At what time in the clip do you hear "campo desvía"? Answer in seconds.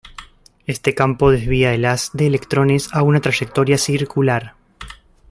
0.95-1.75